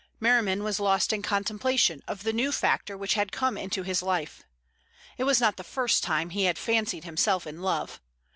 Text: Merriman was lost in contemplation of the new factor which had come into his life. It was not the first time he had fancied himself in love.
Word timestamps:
Merriman 0.19 0.63
was 0.63 0.79
lost 0.79 1.13
in 1.13 1.21
contemplation 1.21 2.01
of 2.07 2.23
the 2.23 2.33
new 2.33 2.51
factor 2.51 2.97
which 2.97 3.13
had 3.13 3.31
come 3.31 3.55
into 3.55 3.83
his 3.83 4.01
life. 4.01 4.41
It 5.19 5.25
was 5.25 5.39
not 5.39 5.57
the 5.57 5.63
first 5.63 6.01
time 6.01 6.31
he 6.31 6.45
had 6.45 6.57
fancied 6.57 7.03
himself 7.03 7.45
in 7.45 7.61
love. 7.61 8.01